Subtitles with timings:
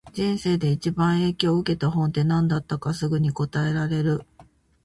[0.13, 4.23] 人生で一番影響を受けた本って、何だったかすぐに答えられる？